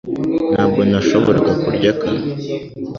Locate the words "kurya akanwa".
1.63-2.27